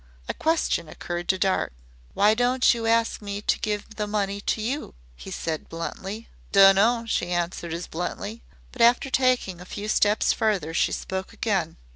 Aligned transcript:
A 0.27 0.33
question 0.33 0.89
occurred 0.89 1.29
to 1.29 1.37
Dart. 1.37 1.73
"Why 2.15 2.33
don't 2.33 2.73
you 2.73 2.87
ask 2.87 3.21
me 3.21 3.39
to 3.39 3.59
give 3.59 3.97
the 3.97 4.07
money 4.07 4.41
to 4.41 4.59
you?" 4.59 4.95
he 5.15 5.29
said 5.29 5.69
bluntly. 5.69 6.27
"Dunno," 6.51 7.05
she 7.05 7.27
answered 7.29 7.71
as 7.71 7.85
bluntly. 7.85 8.41
But 8.71 8.81
after 8.81 9.11
taking 9.11 9.61
a 9.61 9.63
few 9.63 9.87
steps 9.87 10.33
farther 10.33 10.73
she 10.73 10.91
spoke 10.91 11.33
again. 11.33 11.77